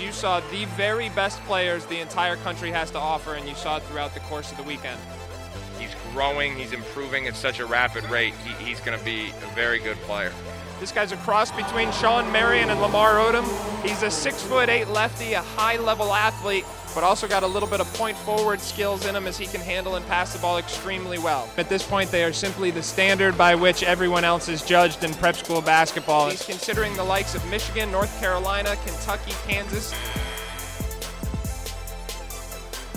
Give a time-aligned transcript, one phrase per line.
[0.00, 3.76] you saw the very best players the entire country has to offer, and you saw
[3.76, 4.98] it throughout the course of the weekend.
[5.78, 8.34] He's growing, he's improving at such a rapid rate.
[8.44, 10.32] He, he's going to be a very good player.
[10.78, 13.44] This guy's a cross between Shawn Marion and Lamar Odom.
[13.82, 16.64] He's a six foot eight lefty, a high level athlete,
[16.94, 19.60] but also got a little bit of point forward skills in him as he can
[19.60, 21.48] handle and pass the ball extremely well.
[21.56, 25.14] At this point, they are simply the standard by which everyone else is judged in
[25.14, 26.30] prep school basketball.
[26.30, 29.94] He's considering the likes of Michigan, North Carolina, Kentucky, Kansas.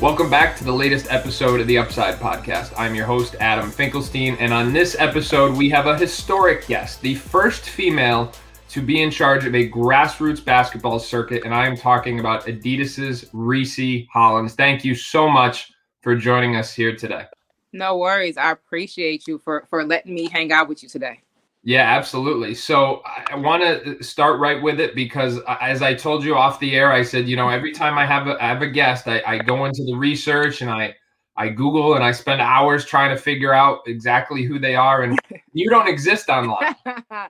[0.02, 2.74] Welcome back to the latest episode of the Upside Podcast.
[2.78, 7.16] I'm your host, Adam Finkelstein, and on this episode, we have a historic guest, the
[7.16, 8.34] first female
[8.74, 13.26] to be in charge of a grassroots basketball circuit, and I am talking about Adidas's
[13.26, 14.54] ReeCee Hollans.
[14.54, 17.26] Thank you so much for joining us here today.
[17.72, 18.36] No worries.
[18.36, 21.22] I appreciate you for for letting me hang out with you today.
[21.64, 22.56] Yeah, absolutely.
[22.56, 26.60] So I want to start right with it because, uh, as I told you off
[26.60, 29.08] the air, I said, you know, every time I have a, I have a guest,
[29.08, 30.96] I, I go into the research and I
[31.38, 35.20] I Google and I spend hours trying to figure out exactly who they are, and
[35.54, 36.76] you don't exist online.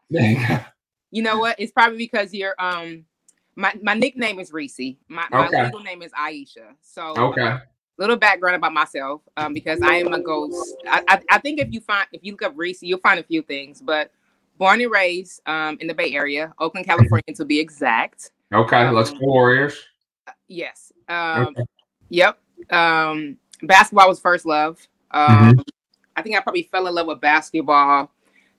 [1.14, 1.56] you know what?
[1.59, 3.06] It's probably because you're um
[3.56, 4.97] my my nickname is ReeCee.
[5.08, 5.66] My, my okay.
[5.66, 6.73] legal name is Aisha.
[6.81, 7.58] So okay.
[7.97, 10.75] Little background about myself, um, because I am a ghost.
[10.89, 13.23] I, I, I think if you find if you look up ReeCee, you'll find a
[13.23, 14.09] few things, but
[14.58, 18.31] born and raised um, in the Bay Area, Oakland, California, to be exact.
[18.52, 19.80] Okay, um, let's go Warriors.
[20.48, 20.92] Yes.
[21.08, 21.64] Um, okay.
[22.09, 22.39] Yep.
[22.72, 24.80] Um, basketball was first love.
[25.11, 25.59] Um, mm-hmm.
[26.16, 28.09] I think I probably fell in love with basketball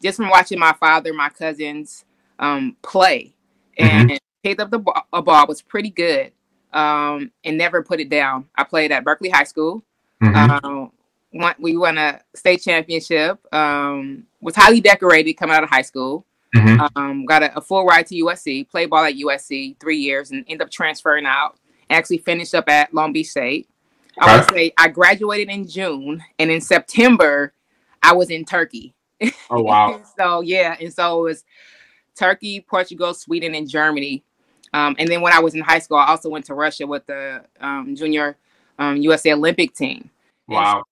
[0.01, 2.05] just from watching my father, my cousins
[2.39, 3.35] um, play,
[3.79, 4.17] and mm-hmm.
[4.43, 6.33] picked up the ball, a ball was pretty good,
[6.73, 8.47] um, and never put it down.
[8.57, 9.85] I played at Berkeley High School.
[10.23, 10.67] Mm-hmm.
[10.67, 10.93] Um,
[11.59, 13.39] we won a state championship.
[13.53, 16.25] Um, was highly decorated coming out of high school.
[16.55, 16.97] Mm-hmm.
[16.97, 18.69] Um, got a, a, full ride to USC.
[18.69, 21.59] Played ball at USC three years and ended up transferring out.
[21.91, 23.69] Actually finished up at Long Beach State.
[24.21, 27.53] I would say I graduated in June, and in September,
[28.03, 28.95] I was in Turkey.
[29.51, 30.01] Oh wow!
[30.19, 31.45] so yeah, and so it was
[32.17, 34.23] Turkey, Portugal, Sweden, and Germany.
[34.73, 37.07] Um, and then when I was in high school, I also went to Russia with
[37.07, 38.37] the um, junior
[38.79, 40.11] um, USA Olympic team.
[40.49, 40.83] Wow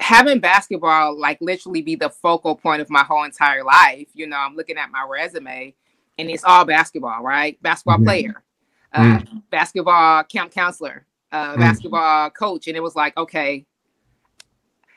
[0.00, 4.08] having basketball like literally be the focal point of my whole entire life.
[4.14, 5.74] You know, I'm looking at my resume
[6.18, 7.62] and it's all basketball, right?
[7.62, 8.04] Basketball mm-hmm.
[8.04, 8.42] player,
[8.92, 9.38] uh, mm-hmm.
[9.50, 11.60] basketball camp counselor, uh, mm-hmm.
[11.60, 12.66] basketball coach.
[12.66, 13.66] And it was like, okay,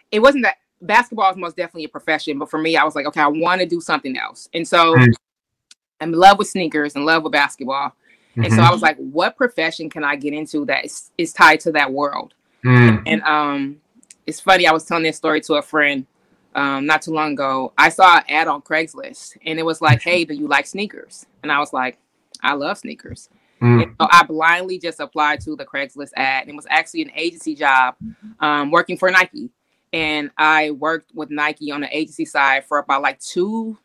[0.10, 3.06] it wasn't that basketball is most definitely a profession, but for me, I was like,
[3.08, 4.50] okay, I want to do something else.
[4.54, 5.14] And so mm.
[6.00, 7.94] I'm in love with sneakers and love with basketball.
[8.36, 8.62] And so mm-hmm.
[8.62, 11.92] I was like, what profession can I get into that is, is tied to that
[11.92, 12.34] world?
[12.66, 13.04] Mm.
[13.06, 13.82] And um,
[14.26, 14.66] it's funny.
[14.66, 16.08] I was telling this story to a friend
[16.56, 17.74] um, not too long ago.
[17.78, 21.26] I saw an ad on Craigslist, and it was like, "Hey, do you like sneakers?"
[21.42, 21.98] And I was like,
[22.42, 23.30] "I love sneakers."
[23.62, 23.96] Mm.
[24.00, 26.44] So I blindly just applied to the Craigslist ad.
[26.44, 27.96] And it was actually an agency job,
[28.40, 29.52] um, working for Nike,
[29.94, 33.78] and I worked with Nike on the agency side for about like two,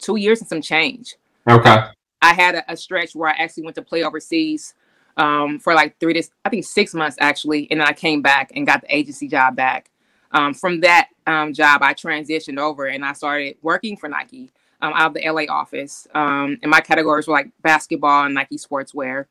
[0.00, 1.14] two years and some change.
[1.48, 1.84] Okay.
[2.20, 4.74] I had a, a stretch where I actually went to play overseas
[5.16, 8.50] um, for like three to I think six months actually, and then I came back
[8.54, 9.90] and got the agency job back.
[10.32, 14.50] Um, from that um, job, I transitioned over and I started working for Nike
[14.80, 16.08] um, out of the LA office.
[16.14, 19.26] Um, and my categories were like basketball and Nike sportswear.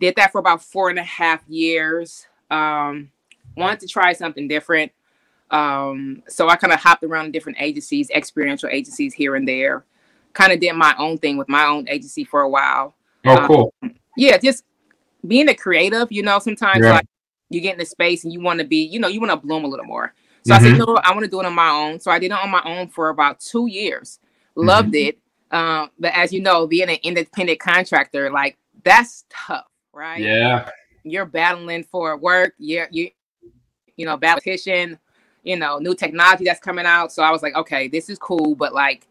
[0.00, 2.26] Did that for about four and a half years.
[2.50, 3.10] Um,
[3.56, 4.92] wanted to try something different.
[5.50, 9.84] So I kind of hopped around different agencies, experiential agencies here and there.
[10.32, 12.96] Kind of did my own thing with my own agency for a while.
[13.24, 13.74] Oh, cool.
[14.16, 14.64] yeah, just
[15.26, 16.94] being a creative, you know, sometimes yeah.
[16.94, 17.06] like
[17.50, 19.36] you get in the space and you want to be, you know, you want to
[19.36, 20.12] bloom a little more.
[20.44, 20.64] So mm-hmm.
[20.64, 22.00] I said, no, I want to do it on my own.
[22.00, 24.18] So I did it on my own for about two years.
[24.56, 25.08] Loved mm-hmm.
[25.08, 25.18] it.
[25.50, 30.20] Um, but as you know, being an independent contractor, like that's tough, right?
[30.20, 30.68] Yeah.
[31.04, 32.54] You're battling for work.
[32.58, 33.10] You're you,
[33.96, 34.98] you know, competition,
[35.44, 37.12] you know, new technology that's coming out.
[37.12, 39.06] So I was like, okay, this is cool, but like,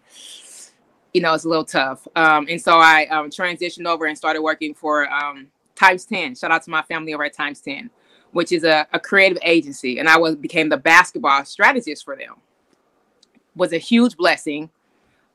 [1.13, 2.07] you know, it's a little tough.
[2.15, 6.35] Um, and so I um, transitioned over and started working for um, Times 10.
[6.35, 7.89] Shout out to my family over at Times 10,
[8.31, 9.99] which is a, a creative agency.
[9.99, 12.35] And I was became the basketball strategist for them.
[13.55, 14.71] Was a huge blessing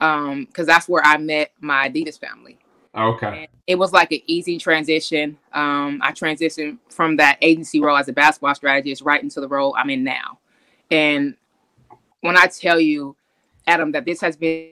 [0.01, 2.59] because um, that's where I met my Adidas family.
[2.97, 3.43] Okay.
[3.43, 5.39] And it was like an easy transition.
[5.53, 9.75] Um, I transitioned from that agency role as a basketball strategist right into the role
[9.79, 10.39] I'm in now.
[10.91, 11.37] And
[12.21, 13.17] when I tell you,
[13.67, 14.71] Adam, that this has been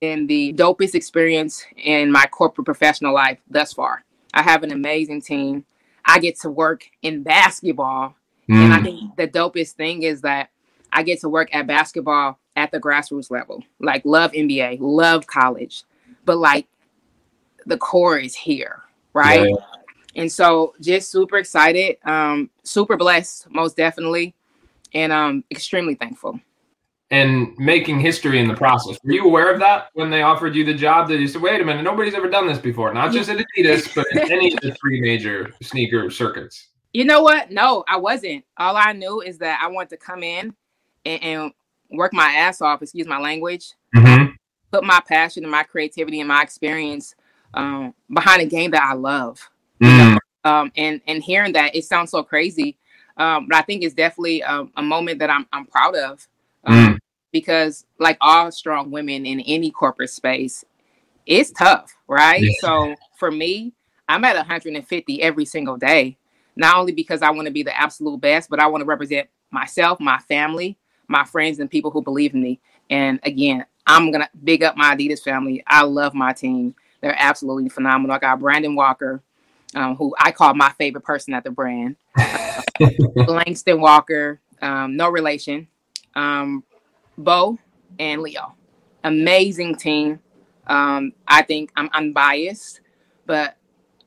[0.00, 4.04] the dopest experience in my corporate professional life thus far.
[4.34, 5.64] I have an amazing team.
[6.04, 8.14] I get to work in basketball.
[8.48, 8.56] Mm.
[8.56, 8.84] And I mm.
[8.84, 10.50] think the dopest thing is that
[10.92, 13.62] I get to work at basketball at the grassroots level.
[13.80, 15.84] Like love NBA, love college.
[16.24, 16.66] But like
[17.66, 18.82] the core is here,
[19.12, 19.48] right?
[19.48, 19.56] Yeah.
[20.16, 24.34] and so just super excited, um, super blessed, most definitely,
[24.94, 26.40] and um, extremely thankful.
[27.10, 28.98] And making history in the process.
[29.04, 31.08] Were you aware of that when they offered you the job?
[31.08, 32.92] That you said, "Wait a minute, nobody's ever done this before.
[32.92, 37.22] Not just at Adidas, but in any of the three major sneaker circuits." You know
[37.22, 37.50] what?
[37.50, 38.44] No, I wasn't.
[38.56, 40.54] All I knew is that I wanted to come in
[41.04, 41.52] and, and
[41.90, 42.82] work my ass off.
[42.82, 43.72] Excuse my language.
[43.94, 44.32] Mm-hmm.
[44.72, 47.14] Put my passion and my creativity and my experience
[47.52, 49.40] um, behind a game that I love.
[49.80, 50.18] Mm.
[50.44, 52.76] Um, and and hearing that, it sounds so crazy,
[53.16, 56.26] um, but I think it's definitely a, a moment that I'm I'm proud of.
[56.64, 56.98] Um, Mm.
[57.32, 60.64] Because like all strong women in any corporate space,
[61.26, 62.42] it's tough, right?
[62.42, 62.50] Yeah.
[62.60, 63.72] So for me,
[64.08, 66.16] I'm at 150 every single day.
[66.54, 69.28] Not only because I want to be the absolute best, but I want to represent
[69.50, 70.76] myself, my family,
[71.08, 72.60] my friends, and people who believe in me.
[72.88, 75.62] And again, I'm gonna big up my Adidas family.
[75.66, 76.74] I love my team.
[77.00, 78.14] They're absolutely phenomenal.
[78.14, 79.22] I got Brandon Walker,
[79.74, 81.96] um, who I call my favorite person at the brand.
[83.16, 85.68] Langston Walker, um, no relation.
[86.14, 86.64] Um,
[87.18, 87.58] Bo
[87.98, 88.54] and Leo,
[89.02, 90.20] amazing team.
[90.66, 92.80] Um, I think I'm unbiased,
[93.26, 93.56] but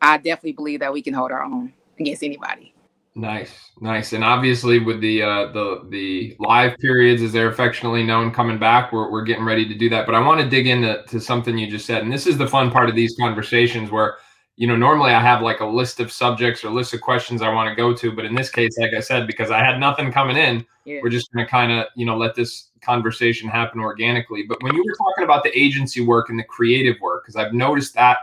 [0.02, 2.74] I definitely believe that we can hold our own against anybody.
[3.16, 8.32] Nice, nice, and obviously with the uh, the the live periods, as they're affectionately known,
[8.32, 10.06] coming back, we're we're getting ready to do that.
[10.06, 12.48] But I want to dig into to something you just said, and this is the
[12.48, 14.18] fun part of these conversations where
[14.58, 17.54] you know normally I have like a list of subjects or list of questions I
[17.54, 20.12] want to go to, but in this case, like I said, because I had nothing
[20.12, 21.00] coming in, Yeah.
[21.02, 24.44] we're just going to kind of you know let this conversation happen organically.
[24.44, 27.54] But when you were talking about the agency work and the creative work, because I've
[27.54, 28.18] noticed that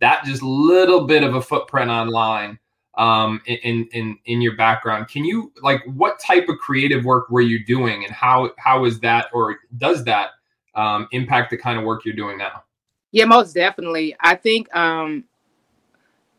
[0.00, 2.58] that just little bit of a footprint online
[2.96, 7.40] um in in in your background can you like what type of creative work were
[7.40, 10.30] you doing and how how is that or does that
[10.74, 12.64] um impact the kind of work you're doing now
[13.12, 14.16] Yeah, most definitely.
[14.20, 15.22] I think um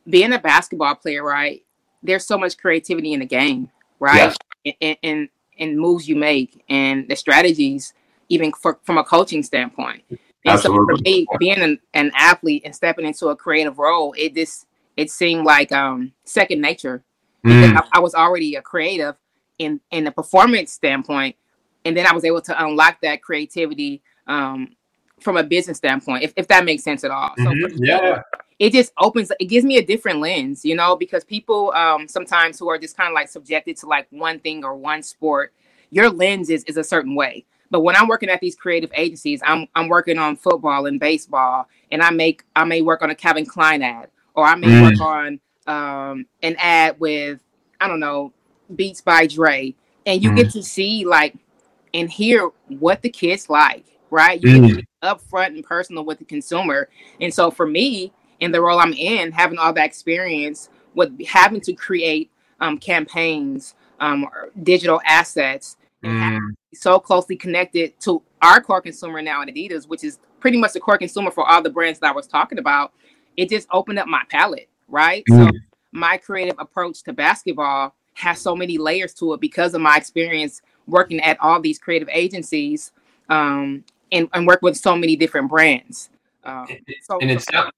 [0.09, 1.63] being a basketball player, right?
[2.03, 3.69] There's so much creativity in the game,
[3.99, 4.35] right?
[4.81, 7.93] And, and and moves you make and the strategies,
[8.29, 10.03] even for, from a coaching standpoint.
[10.45, 14.33] And so for me, being an, an athlete and stepping into a creative role, it
[14.33, 14.65] just
[14.97, 17.03] it seemed like um second nature
[17.45, 19.15] because Mm, I, I was already a creative
[19.59, 21.35] in in the performance standpoint,
[21.85, 24.75] and then I was able to unlock that creativity um,
[25.19, 27.35] from a business standpoint, if, if that makes sense at all.
[27.37, 28.21] So mhm, for- yeah
[28.61, 32.59] it just opens, it gives me a different lens, you know, because people um, sometimes
[32.59, 35.51] who are just kind of like subjected to like one thing or one sport,
[35.89, 37.43] your lens is is a certain way.
[37.71, 41.67] But when I'm working at these creative agencies, I'm I'm working on football and baseball,
[41.91, 44.81] and I make I may work on a Calvin Klein ad, or I may Mm.
[44.83, 47.39] work on um, an ad with
[47.79, 48.31] I don't know
[48.75, 49.73] Beats by Dre,
[50.05, 51.33] and you get to see like
[51.95, 54.39] and hear what the kids like, right?
[54.39, 58.51] You get to be upfront and personal with the consumer, and so for me, in
[58.51, 62.29] the role I'm in, having all that experience with having to create
[62.59, 69.21] um, campaigns, um, or digital assets, and Mm, so closely connected to our core consumer
[69.21, 72.09] now at Adidas, which is pretty much the core consumer for all the brands that
[72.09, 72.93] I was talking about,
[73.37, 75.23] it just opened up my palette, right?
[75.29, 75.59] So Mm.
[75.91, 80.61] my creative approach to basketball has so many layers to it because of my experience
[80.87, 82.91] working at all these creative agencies
[83.29, 86.09] um, and, and work with so many different brands.
[86.43, 86.67] Um,
[87.01, 87.71] so, and it sounds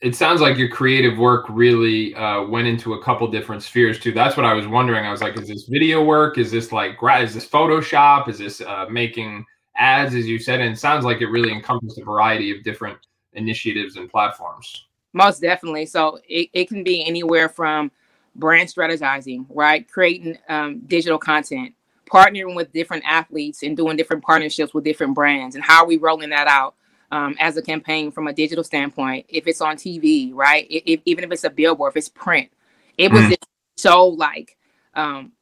[0.00, 4.12] it sounds like your creative work really uh, went into a couple different spheres too.
[4.12, 5.04] That's what I was wondering.
[5.04, 6.38] I was like, is this video work?
[6.38, 8.28] Is this like is this Photoshop?
[8.28, 9.44] Is this uh, making
[9.76, 10.60] ads, as you said?
[10.60, 12.98] And it sounds like it really encompassed a variety of different
[13.34, 14.86] initiatives and platforms.
[15.12, 15.86] Most definitely.
[15.86, 17.90] So it, it can be anywhere from
[18.36, 19.86] brand strategizing, right?
[19.90, 21.74] Creating um, digital content,
[22.10, 25.56] partnering with different athletes and doing different partnerships with different brands.
[25.56, 26.74] And how are we rolling that out
[27.10, 29.26] um, as a campaign from a digital standpoint?
[29.28, 30.66] If it's on TV, right?
[30.70, 32.50] I- if, even if it's a billboard, if it's print,
[32.98, 33.28] it was Mm.
[33.30, 34.56] just so like
[34.94, 35.32] um,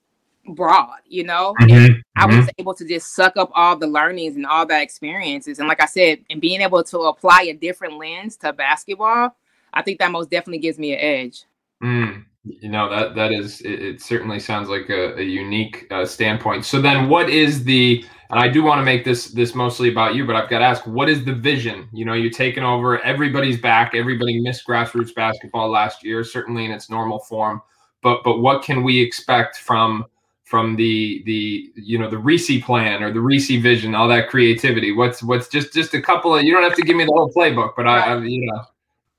[0.49, 1.55] broad, you know?
[1.61, 2.01] Mm-hmm.
[2.17, 5.59] I was able to just suck up all the learnings and all the experiences.
[5.59, 9.37] And like I said, and being able to apply a different lens to basketball,
[9.73, 11.45] I think that most definitely gives me an edge.
[11.83, 16.05] Mm, you know that that is it, it certainly sounds like a, a unique uh,
[16.05, 16.65] standpoint.
[16.65, 18.05] So then, what is the?
[18.31, 20.65] And I do want to make this this mostly about you, but I've got to
[20.67, 21.89] ask, what is the vision?
[21.93, 23.01] You know, you're taking over.
[23.01, 23.95] Everybody's back.
[23.95, 27.63] Everybody missed grassroots basketball last year, certainly in its normal form.
[28.03, 30.05] But but what can we expect from
[30.45, 34.93] from the the you know the ReeCee plan or the ReeCee vision, all that creativity?
[34.93, 36.43] What's what's just just a couple of?
[36.43, 38.63] You don't have to give me the whole playbook, but I, I you know.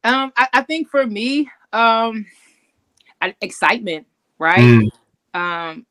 [0.03, 2.25] Um, I, I think for me, um,
[3.21, 4.59] I- excitement, right?
[4.59, 4.89] Mm,
[5.33, 5.85] Um,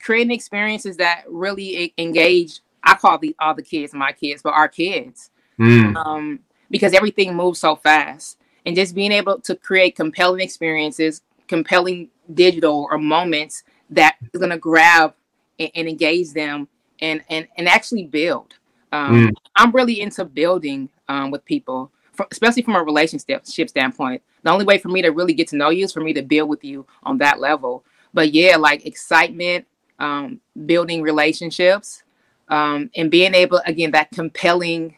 [0.00, 2.60] creating experiences that really engage.
[2.84, 5.30] I call the all the kids my kids, but our kids.
[5.58, 8.38] mm, um, because everything moves so fast.
[8.66, 14.50] And just being able to create compelling experiences, compelling digital or moments that is going
[14.50, 15.14] to grab
[15.58, 16.68] and, and, engage them
[17.00, 18.54] and and and actually build.
[18.92, 19.34] Um, mm.
[19.56, 21.90] I'm really into building um, with people,
[22.30, 24.22] especially from a relationship standpoint.
[24.42, 26.22] The only way for me to really get to know you is for me to
[26.22, 27.84] build with you on that level.
[28.14, 29.66] But yeah, like excitement,
[29.98, 32.02] um, building relationships,
[32.48, 34.96] um, and being able again that compelling.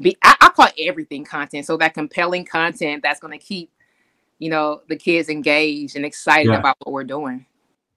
[0.00, 1.66] Be I, I call everything content.
[1.66, 3.70] So that compelling content that's going to keep,
[4.38, 6.58] you know, the kids engaged and excited yeah.
[6.58, 7.46] about what we're doing.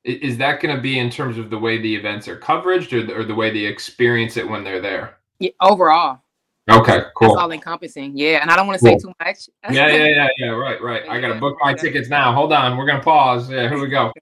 [0.06, 3.06] Is that going to be in terms of the way the events are coveraged, or
[3.06, 5.18] the, or the way they experience it when they're there?
[5.40, 6.22] Yeah, overall.
[6.70, 7.30] Okay, cool.
[7.30, 8.18] That's all encompassing.
[8.18, 9.50] Yeah, and I don't want to say too much.
[9.72, 10.48] yeah, yeah, yeah, yeah.
[10.50, 11.04] Right, right.
[11.10, 12.34] I got to book my tickets now.
[12.34, 13.50] Hold on, we're gonna pause.
[13.50, 14.14] Yeah, here we go.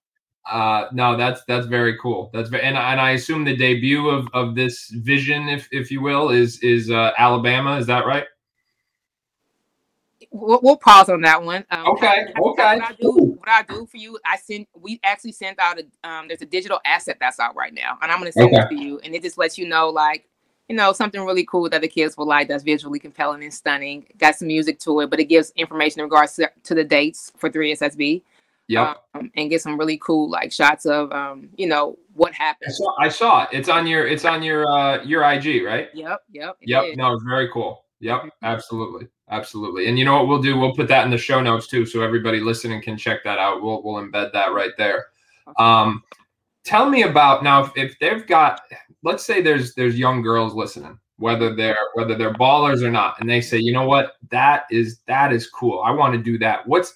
[0.49, 2.29] Uh, no, that's that's very cool.
[2.33, 6.01] That's very, and and I assume the debut of of this vision, if if you
[6.01, 7.77] will, is is uh, Alabama.
[7.77, 8.25] Is that right?
[10.31, 11.65] We'll, we'll pause on that one.
[11.71, 12.27] Um, okay.
[12.27, 12.33] okay.
[12.37, 14.67] What I do, what I do for you, I send.
[14.73, 16.07] We actually sent out a.
[16.07, 18.63] Um, there's a digital asset that's out right now, and I'm going to send okay.
[18.63, 20.27] it to you, and it just lets you know, like,
[20.69, 22.47] you know, something really cool that the kids will like.
[22.47, 24.05] That's visually compelling and stunning.
[24.17, 27.31] Got some music to it, but it gives information in regards to, to the dates
[27.37, 28.21] for 3SSB.
[28.67, 28.95] Yeah.
[29.13, 32.69] Um, and get some really cool like shots of um, you know, what happened.
[32.69, 33.49] I saw, I saw it.
[33.53, 35.89] It's on your it's on your uh your IG, right?
[35.93, 36.57] Yep, yep.
[36.61, 36.83] Yep.
[36.85, 36.97] Is.
[36.97, 37.85] No, it's very cool.
[37.99, 38.29] Yep, mm-hmm.
[38.43, 39.07] absolutely.
[39.29, 39.87] Absolutely.
[39.87, 40.57] And you know what we'll do?
[40.57, 43.61] We'll put that in the show notes too so everybody listening can check that out.
[43.61, 45.07] We'll we'll embed that right there.
[45.57, 46.03] Um
[46.67, 48.61] tell me about now if, if they've got
[49.03, 53.29] let's say there's there's young girls listening whether they're whether they're ballers or not and
[53.29, 56.67] they say you know what that is that is cool i want to do that
[56.67, 56.93] what's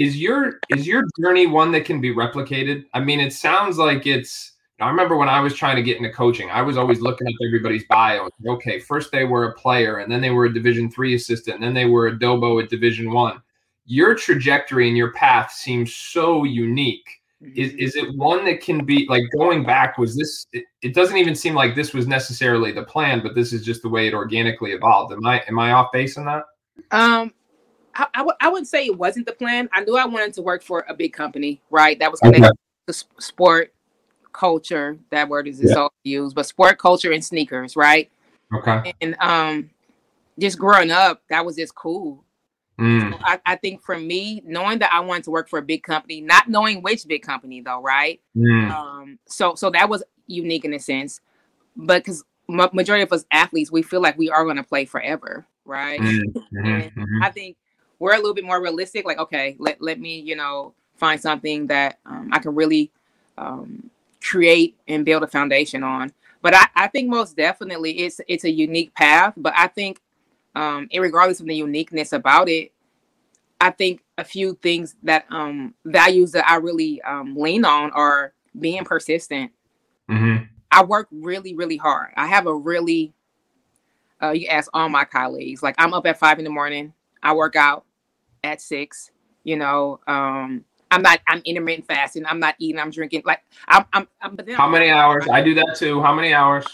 [0.00, 2.86] is your is your journey one that can be replicated?
[2.94, 4.52] I mean, it sounds like it's.
[4.80, 7.34] I remember when I was trying to get into coaching, I was always looking up
[7.46, 8.30] everybody's bio.
[8.46, 11.62] Okay, first they were a player, and then they were a Division three assistant, and
[11.62, 13.42] then they were a Dobo at Division one.
[13.84, 17.20] Your trajectory and your path seems so unique.
[17.54, 19.98] Is is it one that can be like going back?
[19.98, 20.46] Was this?
[20.54, 23.82] It, it doesn't even seem like this was necessarily the plan, but this is just
[23.82, 25.12] the way it organically evolved.
[25.12, 26.44] Am I am I off base on that?
[26.90, 27.34] Um,
[28.00, 29.68] I, I, w- I wouldn't say it wasn't the plan.
[29.72, 31.98] I knew I wanted to work for a big company, right?
[31.98, 32.52] That was connected okay.
[32.86, 33.74] to sport
[34.32, 34.98] culture.
[35.10, 35.74] That word is yeah.
[35.74, 38.10] so used, but sport culture and sneakers, right?
[38.54, 38.94] Okay.
[39.02, 39.70] And um,
[40.38, 42.24] just growing up, that was just cool.
[42.78, 43.12] Mm.
[43.12, 45.82] So I, I, think for me, knowing that I wanted to work for a big
[45.82, 48.18] company, not knowing which big company though, right?
[48.34, 48.70] Mm.
[48.70, 51.20] Um, so so that was unique in a sense,
[51.76, 55.46] but because majority of us athletes, we feel like we are going to play forever,
[55.66, 56.00] right?
[56.00, 56.58] Mm-hmm.
[56.66, 57.22] mm-hmm.
[57.22, 57.56] I think
[58.00, 59.04] we're a little bit more realistic.
[59.04, 62.90] Like, okay, let let me, you know, find something that um, I can really
[63.38, 63.90] um,
[64.20, 66.12] create and build a foundation on.
[66.42, 69.34] But I, I think most definitely it's it's a unique path.
[69.36, 70.00] But I think,
[70.56, 72.72] um, regardless of the uniqueness about it,
[73.60, 78.32] I think a few things that um, values that I really um, lean on are
[78.58, 79.52] being persistent.
[80.08, 80.44] Mm-hmm.
[80.72, 82.12] I work really, really hard.
[82.16, 83.12] I have a really,
[84.22, 86.94] uh, you ask all my colleagues, like I'm up at five in the morning.
[87.22, 87.84] I work out
[88.44, 89.10] at six.
[89.44, 91.20] You know, um, I'm not.
[91.28, 92.26] I'm intermittent fasting.
[92.26, 92.80] I'm not eating.
[92.80, 93.22] I'm drinking.
[93.24, 93.84] Like I'm.
[93.92, 94.08] I'm.
[94.20, 95.26] I'm but then How I'm, many hours?
[95.30, 96.02] I do that too.
[96.02, 96.66] How many hours?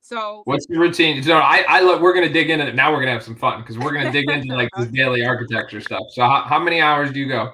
[0.00, 1.22] So what's your routine?
[1.22, 2.74] So I, I look, we're gonna dig into it.
[2.74, 5.82] Now we're gonna have some fun because we're gonna dig into like this daily architecture
[5.82, 6.04] stuff.
[6.10, 7.52] So how, how many hours do you go?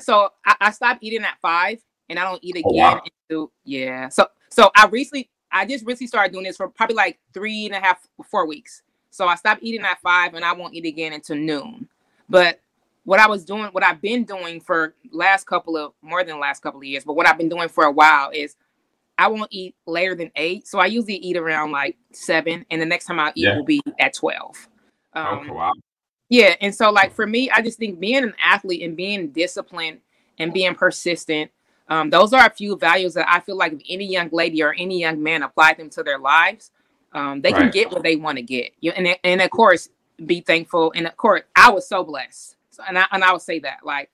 [0.00, 1.80] So I, I stopped eating at five,
[2.10, 3.02] and I don't eat again oh, wow.
[3.30, 4.10] until yeah.
[4.10, 7.74] So so I recently, I just recently started doing this for probably like three and
[7.74, 8.82] a half, four weeks.
[9.10, 11.88] So I stopped eating at five, and I won't eat again until noon.
[12.28, 12.60] But
[13.04, 16.62] what I was doing, what I've been doing for last couple of more than last
[16.62, 18.56] couple of years, but what I've been doing for a while is
[19.16, 20.66] I won't eat later than eight.
[20.66, 23.56] So I usually eat around like seven, and the next time I eat yeah.
[23.56, 24.68] will be at twelve.
[25.12, 25.72] Um, okay, wow.
[26.28, 30.00] Yeah, and so like for me, I just think being an athlete and being disciplined
[30.38, 31.50] and being persistent,
[31.88, 34.74] um, those are a few values that I feel like if any young lady or
[34.76, 36.70] any young man apply them to their lives,
[37.12, 37.60] um, they right.
[37.60, 38.72] can get what they want to get.
[38.80, 39.90] You and and of course
[40.24, 40.92] be thankful.
[40.96, 42.56] And of course, I was so blessed
[42.86, 44.10] and I and I would say that like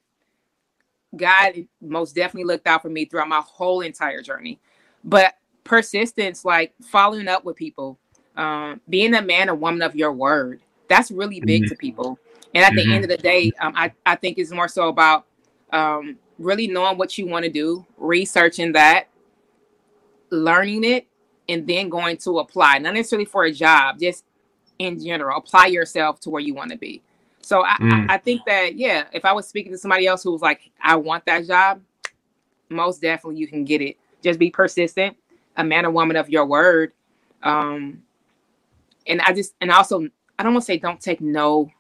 [1.17, 4.61] God most definitely looked out for me throughout my whole entire journey.
[5.05, 7.99] But persistence, like following up with people,
[8.37, 11.71] um, being a man or woman of your word, that's really big mm-hmm.
[11.71, 12.19] to people.
[12.55, 12.89] And at mm-hmm.
[12.89, 15.27] the end of the day, um, I, I think it's more so about
[15.73, 19.09] um, really knowing what you want to do, researching that,
[20.31, 21.07] learning it,
[21.49, 24.25] and then going to apply, not necessarily for a job, just
[24.79, 27.03] in general, apply yourself to where you want to be.
[27.43, 28.11] So I, mm.
[28.11, 30.71] I, I think that yeah, if I was speaking to somebody else who was like,
[30.83, 31.81] I want that job,
[32.69, 33.97] most definitely you can get it.
[34.23, 35.17] Just be persistent,
[35.57, 36.93] a man or woman of your word.
[37.43, 38.03] Um,
[39.07, 41.71] and I just and also I don't want to say don't take no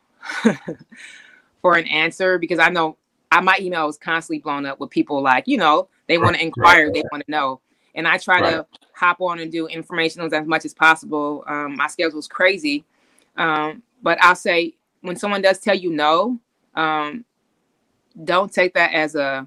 [1.63, 2.97] for an answer because I know
[3.31, 6.43] I, my email is constantly blown up with people like, you know, they want to
[6.43, 6.95] inquire, right.
[6.95, 7.61] they want to know.
[7.95, 8.51] And I try right.
[8.51, 11.45] to hop on and do information as much as possible.
[11.47, 12.85] Um, my schedule is crazy.
[13.37, 16.39] Um, but I'll say when someone does tell you no,
[16.75, 17.25] um,
[18.25, 19.47] don't take that as a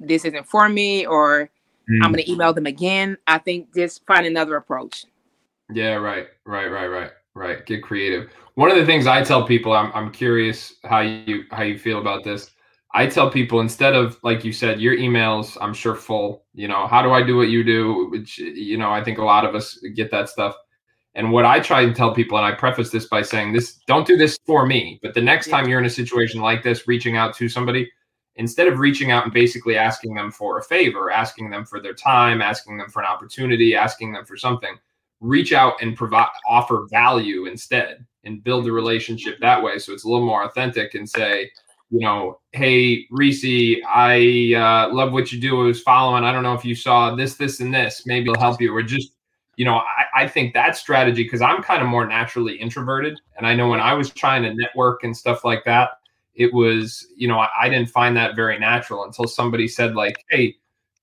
[0.00, 1.50] this isn't for me or
[1.90, 2.04] mm.
[2.04, 3.18] I'm going to email them again.
[3.26, 5.04] I think just find another approach.
[5.72, 7.66] Yeah, right, right, right, right, right.
[7.66, 8.30] Get creative.
[8.54, 12.00] One of the things I tell people, I'm, I'm curious how you how you feel
[12.00, 12.50] about this.
[12.94, 16.44] I tell people instead of like you said, your emails, I'm sure full.
[16.54, 18.08] You know, how do I do what you do?
[18.10, 20.54] Which you know, I think a lot of us get that stuff.
[21.18, 24.06] And what I try to tell people, and I preface this by saying this: don't
[24.06, 25.00] do this for me.
[25.02, 27.90] But the next time you're in a situation like this, reaching out to somebody,
[28.36, 31.92] instead of reaching out and basically asking them for a favor, asking them for their
[31.92, 34.78] time, asking them for an opportunity, asking them for something,
[35.20, 39.76] reach out and provide offer value instead and build the relationship that way.
[39.80, 41.50] So it's a little more authentic and say,
[41.90, 45.60] you know, hey ReeCee, I uh, love what you do.
[45.62, 46.22] I was following.
[46.22, 48.04] I don't know if you saw this, this, and this.
[48.06, 48.72] Maybe it'll help you.
[48.72, 49.14] Or just,
[49.58, 53.44] you know, I, I think that strategy because I'm kind of more naturally introverted, and
[53.44, 55.90] I know when I was trying to network and stuff like that,
[56.36, 60.24] it was, you know, I, I didn't find that very natural until somebody said like,
[60.30, 60.54] hey,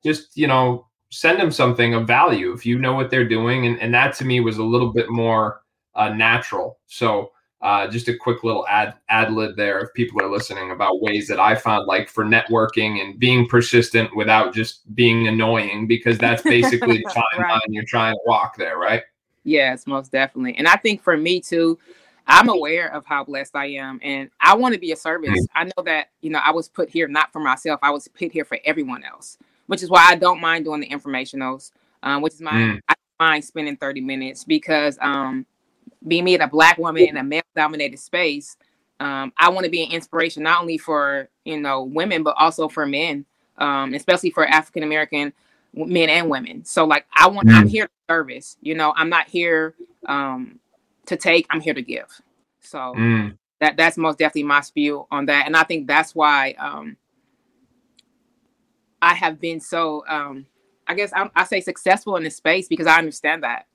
[0.06, 3.78] just you know, send them something of value if you know what they're doing, and
[3.82, 5.62] and that to me was a little bit more
[5.96, 6.80] uh, natural.
[6.88, 11.02] So uh, just a quick little ad ad lib there if people are listening about
[11.02, 16.18] ways that I found like for networking and being persistent without just being annoying because
[16.18, 17.04] that's basically the
[17.36, 17.62] timeline right.
[17.70, 19.04] you're trying to walk there, right?
[19.44, 20.56] Yes, most definitely.
[20.58, 21.80] And I think for me too,
[22.28, 25.30] I'm aware of how blessed I am and I want to be a service.
[25.30, 25.58] Mm-hmm.
[25.58, 28.32] I know that, you know, I was put here not for myself, I was put
[28.32, 31.72] here for everyone else, which is why I don't mind doing the informationals,
[32.04, 32.80] um, which is my, mm.
[32.90, 35.46] I mind spending 30 minutes because um,
[36.08, 38.58] being me a black woman in a male dominated space,
[39.00, 42.68] um, I want to be an inspiration not only for you know women but also
[42.68, 43.26] for men,
[43.58, 45.34] um, especially for African American
[45.74, 46.64] men and women.
[46.64, 47.56] So like I want, mm.
[47.56, 48.58] I'm here to service.
[48.62, 49.76] You know, I'm not here
[50.06, 50.60] um,
[51.08, 51.46] to take.
[51.50, 52.10] I'm here to give.
[52.62, 53.38] So mm.
[53.60, 56.98] that that's most definitely my spew on that, and I think that's why um,
[59.02, 60.06] I have been so.
[60.08, 60.46] Um,
[60.88, 63.66] I guess I, I say successful in this space because I understand that.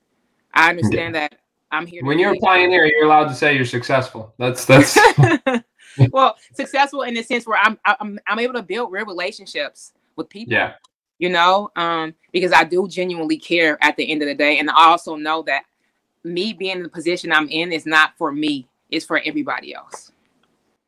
[0.53, 1.35] I understand that
[1.71, 2.03] I'm here.
[2.03, 4.33] When you're a pioneer, you're allowed to say you're successful.
[4.37, 4.97] That's that's.
[6.11, 10.29] well, successful in the sense where I'm I'm I'm able to build real relationships with
[10.29, 10.53] people.
[10.53, 10.73] Yeah.
[11.19, 14.69] You know, um, because I do genuinely care at the end of the day, and
[14.71, 15.63] I also know that
[16.23, 20.11] me being in the position I'm in is not for me; it's for everybody else.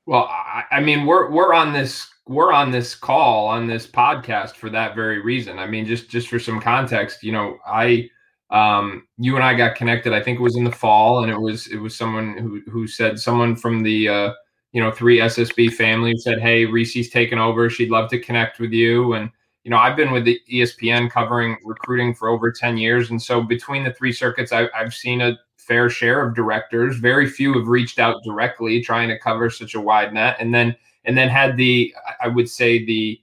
[0.08, 4.56] Well, I, I mean, we're we're on this we're on this call on this podcast
[4.56, 5.60] for that very reason.
[5.60, 8.10] I mean, just just for some context, you know, I
[8.49, 10.13] um, you and I got connected.
[10.13, 12.88] I think it was in the fall, and it was it was someone who who
[12.88, 14.34] said someone from the uh,
[14.71, 17.69] you know three SSB family said, "Hey, ReeCee's taken over.
[17.69, 19.29] She'd love to connect with you." And
[19.63, 23.41] you know, I've been with the ESPN covering recruiting for over ten years, and so
[23.41, 26.97] between the three circuits, I, I've seen a fair share of directors.
[26.97, 30.75] Very few have reached out directly, trying to cover such a wide net, and then
[31.06, 33.19] and then had the I would say the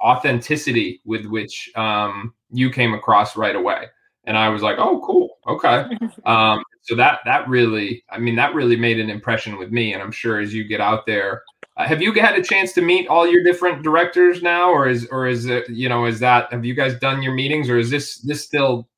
[0.00, 3.86] authenticity with which um, you came across right away
[4.26, 5.86] and I was like, "Oh, cool, okay."
[6.26, 10.02] Um, so that that really, I mean, that really made an impression with me, and
[10.02, 11.42] I'm sure as you get out there,
[11.76, 15.06] uh, have you had a chance to meet all your different directors now, or is
[15.10, 17.90] or is it you know is that have you guys done your meetings, or is
[17.90, 18.88] this this still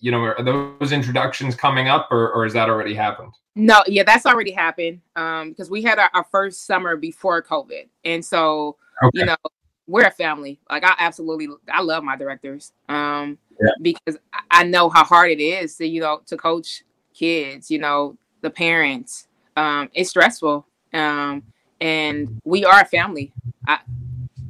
[0.00, 3.32] you know are those introductions coming up, or or has that already happened?
[3.54, 7.88] No, yeah, that's already happened um, because we had our, our first summer before COVID,
[8.04, 9.20] and so okay.
[9.20, 9.36] you know
[9.86, 10.58] we're a family.
[10.70, 12.72] Like I absolutely, I love my directors.
[12.88, 13.70] Um, yeah.
[13.80, 14.18] because
[14.50, 16.82] I know how hard it is to you know to coach
[17.14, 17.70] kids.
[17.70, 19.28] You know the parents.
[19.56, 20.66] Um, it's stressful.
[20.92, 21.42] Um,
[21.80, 23.32] and we are a family.
[23.66, 23.80] I,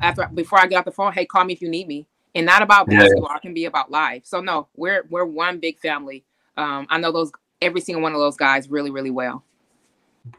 [0.00, 2.06] after before I get off the phone, hey, call me if you need me.
[2.34, 3.28] And not about basketball.
[3.30, 3.36] Yeah.
[3.36, 4.22] It can be about life.
[4.24, 6.24] So no, we're we're one big family.
[6.56, 9.44] Um, I know those every single one of those guys really really well.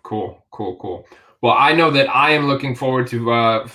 [0.01, 1.05] Cool, cool, cool.
[1.43, 3.67] Well, I know that I am looking forward to uh,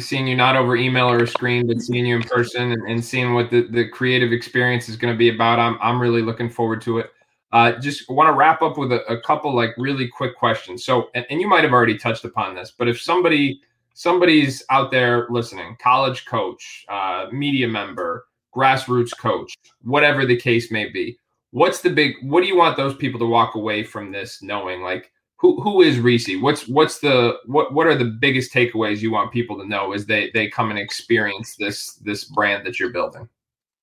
[0.00, 3.04] seeing you not over email or a screen, but seeing you in person and, and
[3.04, 5.60] seeing what the, the creative experience is going to be about.
[5.60, 7.12] I'm, I'm really looking forward to it.
[7.52, 10.84] Uh, just want to wrap up with a, a, couple like really quick questions.
[10.84, 13.60] So, and, and you might have already touched upon this, but if somebody
[13.94, 20.88] somebody's out there listening, college coach, uh, media member, grassroots coach, whatever the case may
[20.88, 21.16] be,
[21.52, 22.14] what's the big?
[22.22, 24.82] What do you want those people to walk away from this knowing?
[24.82, 26.40] Like, who who is ReeCee?
[26.40, 30.06] What's what's the what what are the biggest takeaways you want people to know as
[30.06, 33.28] they they come and experience this this brand that you're building?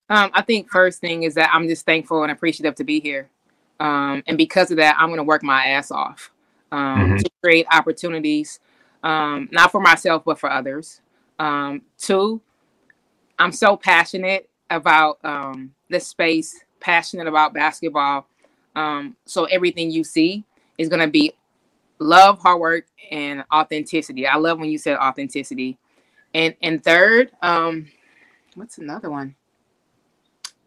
[0.09, 3.29] Um, I think first thing is that I'm just thankful and appreciative to be here,
[3.81, 6.31] um, and because of that, I'm going to work my ass off
[6.71, 7.17] um, mm-hmm.
[7.17, 8.61] to create opportunities
[9.03, 11.01] um, not for myself, but for others.
[11.39, 12.41] Um, two,
[13.37, 18.27] I'm so passionate about um, this space, passionate about basketball.
[18.75, 20.45] Um, so everything you see
[20.77, 21.33] is going to be
[21.99, 24.27] love, hard work, and authenticity.
[24.27, 25.77] I love when you said authenticity.
[26.33, 27.87] And and third, um,
[28.55, 29.35] what's another one?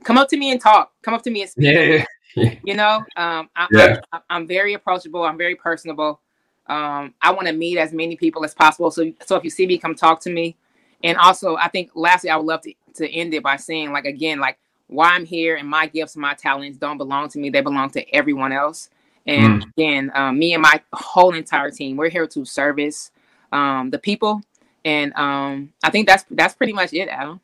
[0.05, 0.92] Come up to me and talk.
[1.03, 1.75] Come up to me and speak.
[1.75, 1.81] Yeah.
[1.81, 2.05] yeah.
[2.64, 4.01] You know, um, I, Yeah.
[4.11, 5.23] I, I'm very approachable.
[5.23, 6.21] I'm very personable.
[6.66, 8.90] Um, I want to meet as many people as possible.
[8.90, 10.57] So, so if you see me, come talk to me.
[11.05, 14.07] And also, I think lastly, I would love to, to end it by saying, like,
[14.07, 17.51] again, like why I'm here and my gifts and my talents don't belong to me.
[17.51, 18.88] They belong to everyone else.
[19.27, 23.11] And again, um, me and my whole entire team, we're here to service
[23.53, 24.43] um, the people.
[24.85, 27.41] And um, I think that's that's pretty much it, Adam.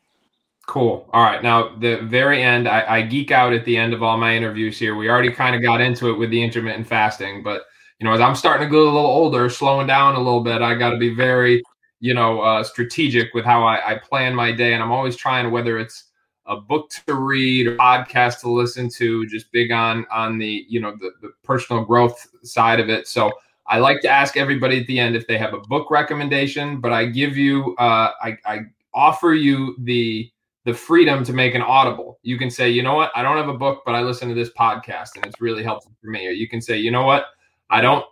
[0.67, 1.09] Cool.
[1.14, 1.43] All right.
[1.43, 4.79] Now, the very end, I, I geek out at the end of all my interviews
[4.79, 4.97] here.
[4.97, 7.62] We already kind of got into it with the intermittent fasting, but
[7.99, 10.62] you know, as I'm starting to get a little older, slowing down a little bit,
[10.62, 11.62] I got to be very,
[12.01, 14.75] you know, uh, strategic with how I, I plan my day.
[14.75, 16.05] And I'm always trying, whether it's
[16.48, 20.80] a book to read a podcast to listen to, just big on on the, you
[20.80, 23.06] know, the, the personal growth side of it.
[23.06, 23.30] So
[23.66, 26.90] I like to ask everybody at the end if they have a book recommendation, but
[26.90, 28.61] I give you, uh, I, I
[28.94, 30.30] offer you the
[30.64, 32.18] the freedom to make an audible.
[32.22, 34.34] You can say, you know what, I don't have a book, but I listen to
[34.34, 36.26] this podcast and it's really helpful for me.
[36.26, 37.26] Or you can say, you know what,
[37.70, 38.04] I don't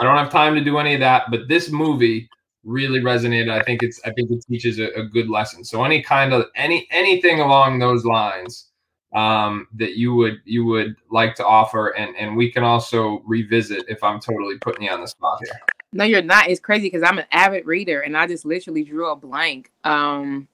[0.00, 2.28] I don't have time to do any of that, but this movie
[2.64, 3.50] really resonated.
[3.50, 5.64] I think it's I think it teaches a, a good lesson.
[5.64, 8.70] So any kind of any anything along those lines
[9.14, 13.84] um, that you would you would like to offer, and and we can also revisit
[13.88, 15.60] if I'm totally putting you on the spot here.
[15.94, 16.48] No, you're not.
[16.48, 19.70] It's crazy because I'm an avid reader and I just literally drew a blank.
[19.84, 20.48] Um,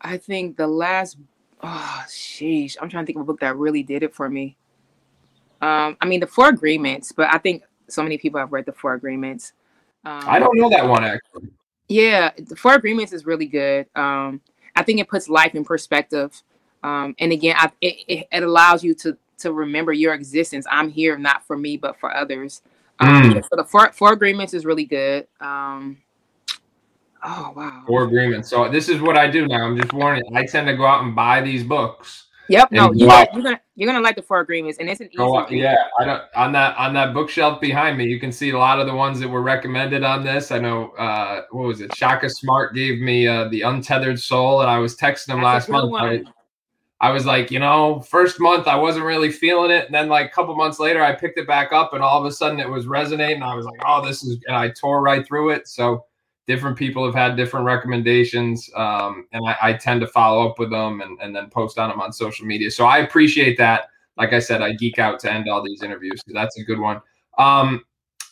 [0.00, 1.18] I think the last,
[1.62, 4.56] oh, sheesh, I'm trying to think of a book that really did it for me.
[5.60, 8.72] Um, I mean, the Four Agreements, but I think so many people have read the
[8.72, 9.52] Four Agreements.
[10.04, 11.48] Um, I don't know that one actually.
[11.88, 13.86] Yeah, the Four Agreements is really good.
[13.94, 14.40] Um,
[14.76, 16.42] I think it puts life in perspective,
[16.82, 20.66] um, and again, I, it, it, allows you to to remember your existence.
[20.70, 22.62] I'm here not for me, but for others.
[23.00, 23.42] Um, Mm.
[23.42, 25.26] So the Four, Four Agreements is really good.
[25.40, 25.98] Um,
[27.24, 27.82] oh wow.
[27.86, 28.48] Four agreements.
[28.48, 29.66] So this is what I do now.
[29.66, 30.22] I'm just warning.
[30.34, 32.23] I tend to go out and buy these books.
[32.48, 32.72] Yep.
[32.72, 35.18] No, And you are gonna you're gonna like the Four Agreements, and it's an easy.
[35.18, 38.04] On, yeah, I don't on that on that bookshelf behind me.
[38.06, 40.50] You can see a lot of the ones that were recommended on this.
[40.50, 41.94] I know uh, what was it?
[41.96, 45.70] Shaka Smart gave me uh, the Untethered Soul, and I was texting him That's last
[45.70, 45.94] month.
[45.94, 46.22] I.
[47.00, 50.26] I was like, you know, first month I wasn't really feeling it, and then like
[50.26, 52.70] a couple months later I picked it back up, and all of a sudden it
[52.70, 53.42] was resonating.
[53.42, 55.68] I was like, oh, this is, and I tore right through it.
[55.68, 56.06] So
[56.46, 60.70] different people have had different recommendations, um, and I, I tend to follow up with
[60.70, 62.70] them and, and then post on them on social media.
[62.70, 63.88] So I appreciate that.
[64.16, 66.78] Like I said, I geek out to end all these interviews because that's a good
[66.78, 67.00] one.
[67.38, 67.84] Um,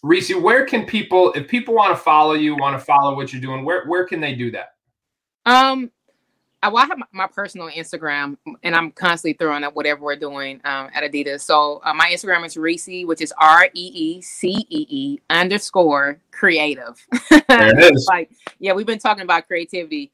[0.04, 3.42] ReeCee, where can people, if people want to follow you, want to follow what you're
[3.42, 4.74] doing, where where can they do that?
[5.46, 5.90] Um,
[6.62, 10.60] I, well, I have my, personal Instagram, and I'm constantly throwing up whatever we're doing
[10.64, 11.40] um, at Adidas.
[11.40, 16.20] So uh, my Instagram is ReeCee, which is R E E C E E underscore
[16.30, 17.04] creative.
[17.30, 18.06] There it is.
[18.10, 20.12] like, yeah, we've been talking about creativity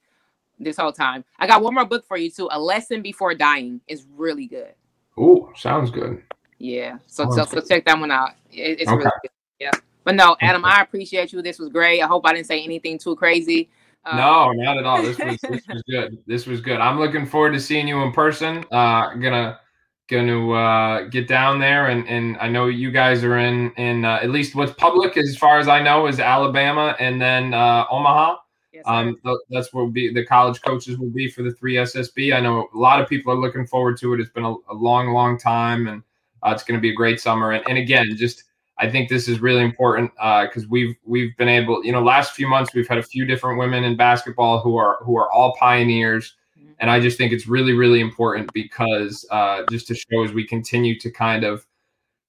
[0.58, 1.22] this whole time.
[1.38, 2.48] I got one more book for you too.
[2.50, 4.72] A lesson before dying is really good.
[5.18, 6.22] Ooh, sounds good.
[6.58, 8.30] Yeah, so Oh, so, so check that one out.
[8.50, 8.96] It, it's Okay.
[8.96, 9.30] really good.
[9.60, 9.70] Yeah,
[10.02, 11.42] but no, Adam, I appreciate you.
[11.42, 12.00] This was great.
[12.00, 13.68] I hope I didn't say anything too crazy.
[14.10, 15.02] Um, No, not at all.
[15.02, 16.18] This was this was good.
[16.26, 16.80] This was good.
[16.80, 18.64] I'm looking forward to seeing you in person.
[18.70, 19.58] Uh gonna
[20.08, 24.20] gonna uh get down there and and I know you guys are in in uh,
[24.22, 28.36] at least what's public as far as I know is Alabama and then uh Omaha.
[28.72, 28.84] yes.
[28.86, 32.34] Um th- that's where be the college coaches will be for the 3 SSB.
[32.34, 34.20] I know a lot of people are looking forward to it.
[34.20, 36.02] It's been a, a long long time and
[36.42, 38.44] uh, it's going to be a great summer and, and again just
[38.80, 42.48] I think this is really important because we've we've been able, you know, last few
[42.48, 46.36] months we've had a few different women in basketball who are who are all pioneers,
[46.58, 46.74] Mhm.
[46.80, 50.46] and I just think it's really really important because uh, just to show as we
[50.46, 51.66] continue to kind of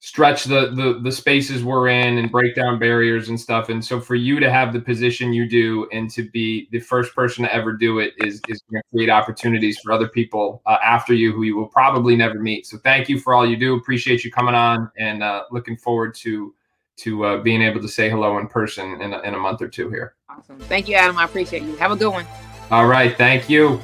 [0.01, 3.69] stretch the, the the spaces we're in and break down barriers and stuff.
[3.69, 7.13] And so for you to have the position you do and to be the first
[7.13, 10.77] person to ever do it is is going to create opportunities for other people uh,
[10.83, 12.65] after you who you will probably never meet.
[12.65, 13.75] So thank you for all you do.
[13.75, 16.53] Appreciate you coming on and uh, looking forward to
[16.97, 19.69] to uh, being able to say hello in person in a, in a month or
[19.69, 20.15] two here.
[20.29, 20.59] awesome.
[20.59, 21.17] Thank you, Adam.
[21.17, 21.75] I appreciate you.
[21.77, 22.25] Have a good one.
[22.71, 23.79] All right, thank you.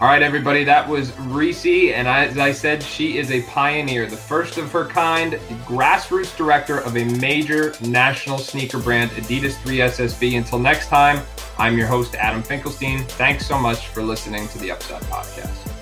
[0.00, 4.16] All right, everybody, that was ReeCee, and as I said, she is a pioneer, the
[4.16, 5.32] first of her kind,
[5.66, 10.38] grassroots director of a major national sneaker brand, Adidas 3SSB.
[10.38, 11.26] Until next time,
[11.58, 13.02] I'm your host, Adam Finkelstein.
[13.06, 15.77] Thanks so much for listening to the Upside Podcast.